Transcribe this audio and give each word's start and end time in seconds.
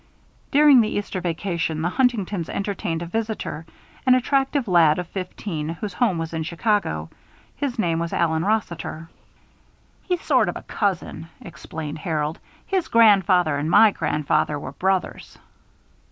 During 0.49 0.81
the 0.81 0.89
Easter 0.89 1.21
vacation, 1.21 1.83
the 1.83 1.89
Huntingtons 1.89 2.49
entertained 2.49 3.03
a 3.03 3.05
visitor, 3.05 3.67
an 4.07 4.15
attractive 4.15 4.67
lad 4.67 4.97
of 4.97 5.05
fifteen, 5.07 5.69
whose 5.69 5.93
home 5.93 6.17
was 6.17 6.33
in 6.33 6.41
Chicago. 6.41 7.11
His 7.55 7.77
name 7.77 7.99
was 7.99 8.11
Allen 8.11 8.43
Rossiter. 8.43 9.09
"He's 10.01 10.23
sort 10.23 10.49
of 10.49 10.55
a 10.57 10.63
cousin," 10.63 11.29
explained 11.39 11.99
Harold. 11.99 12.39
"His 12.65 12.87
grandfather 12.87 13.55
and 13.57 13.69
my 13.69 13.91
grandfather 13.91 14.57
were 14.57 14.71
brothers." 14.71 15.37